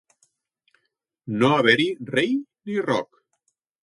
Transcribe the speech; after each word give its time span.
No 1.41 1.51
haver-hi 1.57 1.85
rei 2.15 2.31
ni 2.39 2.79
roc. 2.87 3.21